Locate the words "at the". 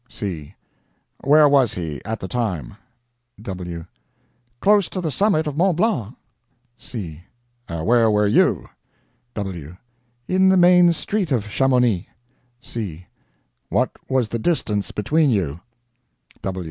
2.05-2.27